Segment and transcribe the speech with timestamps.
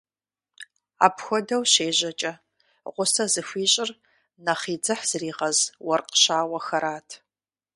[1.05, 2.33] Апхуэдэу щежьэкӀэ
[2.93, 3.89] гъусэ зыхуищӀыр
[4.45, 7.09] нэхъ и дзыхь зригъэз уэркъ щауэхэрат.